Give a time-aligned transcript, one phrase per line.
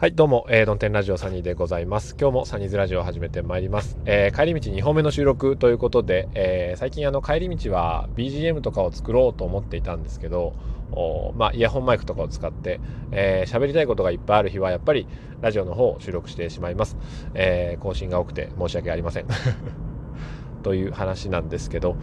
[0.00, 2.16] はいどうも、えー、ドンテンラジオサニーでございます。
[2.18, 10.54] 今日もサニーズラジオを始めてまいります、えー、帰り道2本目の収録ということで、えー、最近あの帰り道は BGM とかを作ろうと思っていたんですけど
[11.36, 15.06] まあイヤホンマイクとかを使って喋、えー、りたいことがいっぱいある日はやっぱり
[15.42, 16.96] ラジオの方を収録してしまいます、
[17.34, 19.26] えー、更新が多くて申し訳ありません。
[20.62, 21.96] という話なんですけど、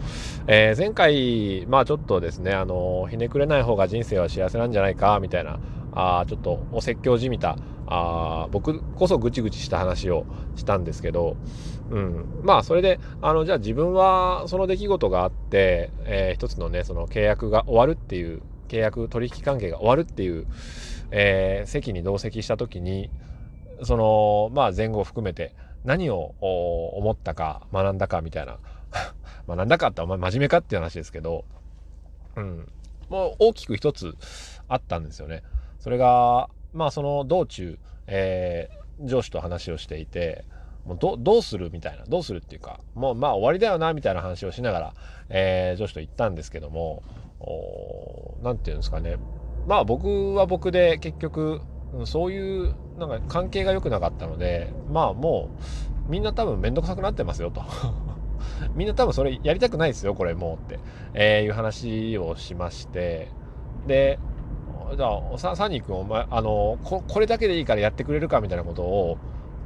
[0.46, 5.58] えー、前回まあちょっとですねあのひねくれない方が人生は幸せなんじゃないかみたいな
[5.92, 10.26] あちょっとお説教じみたあ僕こそぐちぐちした話を
[10.56, 11.36] したんですけど、
[11.90, 20.46] うん、まあそれであのじゃあ自分はその出来事があって、えー、一つのねその契約が終わるっていう契約取引関係が終わるっていう、
[21.10, 23.10] えー、席に同席した時に
[23.82, 28.58] そのまあ前後含めて何を思ったか学んだかみたいな
[29.48, 31.44] 学んだかってお前真面目かっていう話ですけど、
[32.36, 32.70] うん、
[33.08, 34.14] もう大きく一つ
[34.68, 35.42] あったんですよね。
[35.78, 40.44] それがまあその道中、えー、上司と話をしていて
[40.84, 44.94] もうどどうするみたいなどうするっていうかもうまあ終わりだよなみたいな話をしながら、
[45.28, 47.02] えー、上司と言ったんですけども
[48.42, 49.16] 何て言うんですかね。
[49.66, 51.60] まあ僕は僕で結局
[52.04, 55.50] そういうなんか関係が良くなかったのでまあも
[56.08, 57.62] うみんな多分面倒くさくなってますよと。
[58.74, 60.78] みんな多分それやりたくないですよこれもうって、
[61.12, 63.28] えー、いう話をしまして
[63.86, 64.18] で
[64.96, 69.18] じゃあササニー君お前あのここれだけでいいからやってくれるかみたいなことを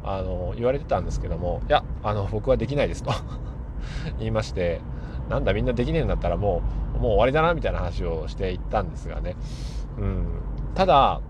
[0.04, 3.12] あの言われてたんですけどもいやあの僕はできないですと
[4.18, 4.80] 言いまして
[5.28, 6.62] なんだみんなできねえんだったらも
[6.96, 9.36] うもう終わりだなみたいな話をしていったんですがね、
[9.98, 10.26] うん、
[10.74, 11.20] ただ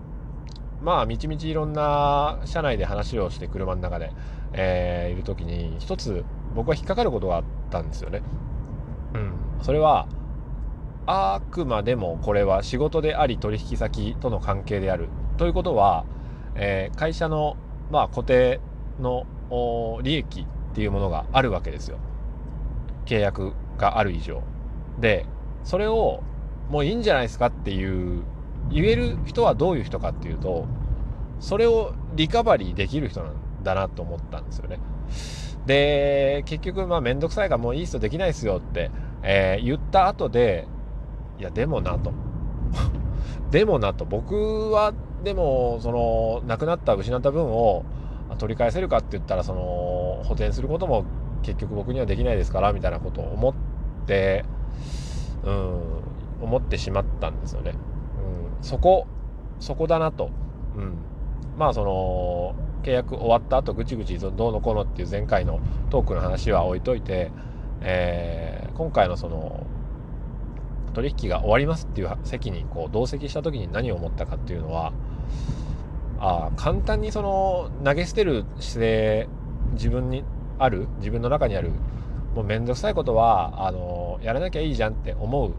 [0.81, 4.11] まあみちみちいろんな車内で話をして車の中で、
[4.53, 8.21] えー、いる時に一つ僕は引っかかることがあったんですよね。
[9.13, 10.07] うん、それは
[11.05, 16.05] あくまでもこれは仕事であり取引先との関係であるということは、
[16.55, 17.57] えー、会社の、
[17.91, 18.61] まあ、固定
[18.99, 19.25] の
[20.01, 20.45] 利益っ
[20.75, 21.97] ていうものがあるわけですよ。
[23.05, 24.41] 契約がある以上。
[24.99, 25.25] で
[25.63, 26.21] それを
[26.69, 28.23] もういいんじゃないですかっていう
[28.71, 30.65] 言える人はどういう人かっていうと
[31.39, 34.79] それをリカバリーできる人なんだなと思ったんですよね。
[35.65, 38.91] で結局まあ面倒くさいからもういい人できないですよって、
[39.21, 40.67] えー、言った後で
[41.43, 42.13] いやでもなと
[43.51, 44.93] でもなと僕は
[45.25, 47.83] でもその亡くなった失った分を
[48.37, 49.59] 取り返せるかって言ったらその
[50.23, 51.03] 補填することも
[51.41, 53.53] 結局僕にはできないですからみたいなことを思っ
[54.07, 54.45] て
[55.43, 55.79] うん
[56.43, 57.71] 思ってしまったんですよね。
[57.71, 59.05] うん、そこ
[59.59, 60.29] そこだなと。
[60.77, 60.93] うん、
[61.57, 67.31] まあその契約終わった後ぐちぐちどうのこうのっていう前回のトークの話は置いといて、
[67.81, 69.67] えー、今回のその
[70.93, 74.93] 取引が終わりますっていう席にこう同席した時に何を思ったかっていうのは
[76.19, 79.27] あ簡単にその投げ捨てる姿勢
[79.73, 80.23] 自分に
[80.59, 81.71] ある自分の中にある
[82.35, 85.53] もう面倒くさいことはあのやらなきゃいいじゃんって思う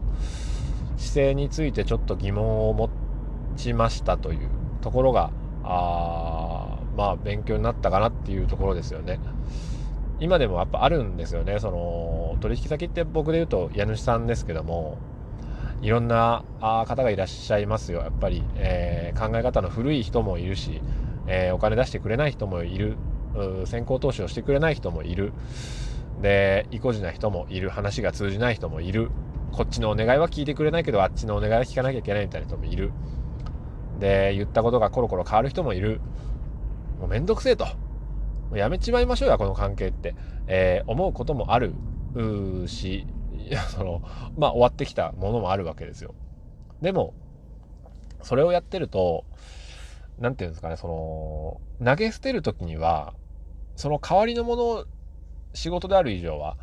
[0.97, 2.89] 姿勢についてちょっと疑問を持
[3.55, 4.49] ちましたという
[4.81, 5.31] ところが
[5.63, 9.19] あまあ勉強になったかなっていうところですよね。
[10.19, 14.97] 今でもやっぱあるんですよねその取引先って僕で言うと家主さんですけども
[15.85, 16.43] いろんな
[16.87, 17.99] 方がいらっしゃいますよ。
[17.99, 20.81] やっぱり、えー、考え方の古い人もいるし、
[21.27, 22.97] えー、お金出してくれない人もいる。
[23.67, 25.31] 先行投資をしてくれない人もいる。
[26.23, 27.69] で意固地な人もいる。
[27.69, 29.11] 話が通じない人もいる。
[29.51, 32.91] こっちのお願いは聞いてくれないけどあっちのお願いは聞かなきゃいけないみたいな人もいる。
[33.99, 36.01] で言ったことがコロコロ変わる人もいる。
[36.99, 37.65] もうめんどくせえと。
[37.65, 37.73] も
[38.53, 40.15] うやめちまいましょうやこの関係って、
[40.47, 41.75] えー、思うこともある
[42.65, 43.05] し
[43.47, 44.01] いやその
[44.37, 46.15] まあ終わってきたものもあるわけですよ。
[46.81, 47.13] でも
[48.23, 49.23] それをやってると
[50.19, 53.13] 何て言うんですかねその投げ捨てる時には
[53.75, 54.85] その代わりのもの
[55.53, 56.57] 仕事である以上は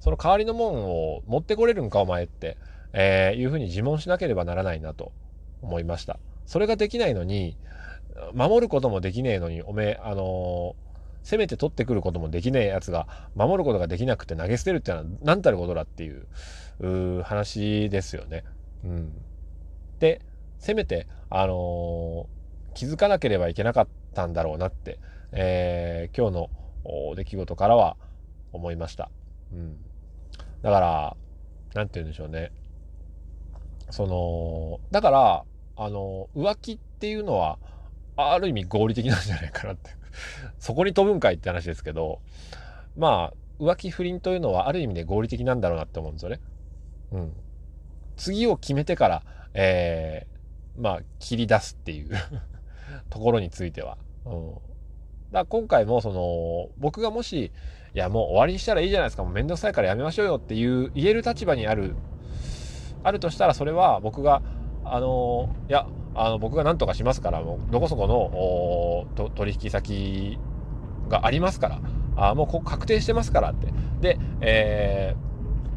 [0.00, 2.56] その代わりのもんを持ってこれるんかお前って、
[2.92, 5.12] えー、いうふうに自問しなければならないなと
[5.62, 6.18] 思いました。
[6.46, 7.56] それができないのに
[8.34, 10.87] 守ることもできねえのにおめえあのー
[11.28, 18.44] 攻めて取ってくることもできねえやつが守ることができなくて投げ捨てるっていうのは何たることだっていう話ですよね。
[18.82, 19.12] うん、
[19.98, 20.22] で
[20.58, 24.98] せめて、あのー、気づかなければいけなかったんだろうなって、
[25.32, 26.48] えー、今日
[26.84, 27.98] の出来事からは
[28.52, 29.10] 思いました。
[29.52, 29.76] うん、
[30.62, 31.16] だから
[31.74, 32.52] 何て言うんでしょうね。
[33.90, 35.44] そのだから
[35.76, 37.58] あの浮気っていうのは
[38.16, 39.90] ある意味合理的なんじゃないかなって
[40.58, 42.20] そこに飛ぶんかいって話ですけど、
[42.96, 46.40] まあ、浮気不倫というのはある意味で合理的なんだろうなって思うんですよね。
[47.12, 47.32] うん。
[48.16, 49.22] 次を決めてから、
[49.54, 52.10] えー、まあ、切り出すっていう
[53.10, 53.98] ところについては。
[54.24, 54.54] うん、
[55.32, 57.50] だ今回もその僕がもし
[57.94, 61.94] いやもう終わりにしたらいいじゃないですかもうめんどくさいからやめましょうよっていう言える立場にある
[63.02, 64.42] あるとしたらそれは僕が
[64.94, 70.38] あのいやあの僕が何とかしますからもうどこそこの取引先
[71.08, 71.80] がありますから
[72.16, 73.72] あもうこ確定してますからって。
[74.00, 75.16] で、え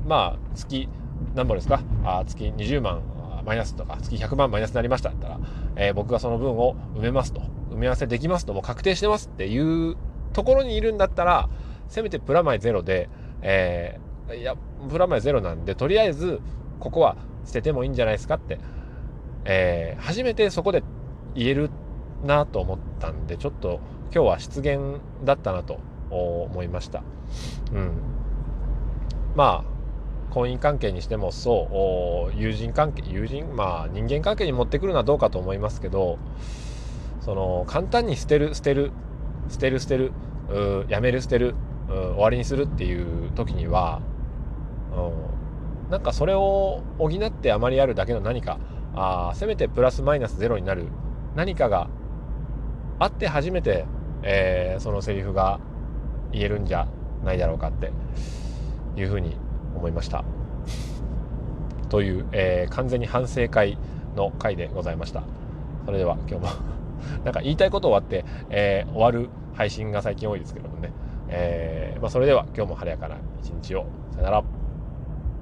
[0.06, 0.90] ー、まあ月
[1.36, 1.82] 何本ですか？
[2.04, 3.02] あ月20万
[3.46, 5.40] マイナスとか月100万マイナスになりましたったら、
[5.76, 7.42] えー、僕がその分を埋めますと。
[7.72, 8.54] 埋め合わせできますと。
[8.54, 9.96] もう確定してますっていう
[10.34, 11.50] ところにいるんだったら
[11.88, 13.10] せめてプラマイゼロで、
[13.42, 14.56] えー、いや
[14.90, 16.42] プラマイゼロなんでとりあえず
[16.80, 17.16] ここは
[17.46, 18.60] 捨ててもいいんじゃないですかって、
[19.46, 20.84] えー、初めてそこで
[21.36, 21.70] 言える
[22.24, 23.80] なと思ったんでちょっと
[24.14, 25.80] 今日は失言だったなと
[26.10, 27.04] 思いました。
[27.74, 27.92] うん、
[29.36, 36.20] まあ婚姻関係にしてもそう友人関係友人まあ人間関係に持ってくるのはどうかと思いますけど
[37.22, 38.92] その簡単に捨てる捨てる
[39.50, 40.12] 捨てる捨てる
[40.90, 41.56] やめる捨てる
[41.88, 44.02] 終わりにするっていう時には、
[44.96, 48.60] うん、なんかそれを補ってあまりあるだけの何か
[48.96, 50.88] あせめてプラスマイナスゼロになる
[51.36, 51.88] 何かが
[53.00, 53.86] あって初めて、
[54.24, 55.60] えー、そのセリフが
[56.32, 56.88] 言えるんじゃ
[57.24, 57.92] ないだろうかって
[58.96, 59.36] いうふうに
[59.76, 60.24] 思いました。
[61.90, 63.78] という、えー、完全に反省会
[64.16, 65.24] の回でございました。
[65.86, 66.50] それでは今日も
[67.26, 70.92] なんか言いたいこと終わって、えー、終わる配信が最近多いですけどもね。
[71.30, 73.86] えー、まあ、それでは今日も晴れやかな一日を。
[74.12, 74.61] さよなら。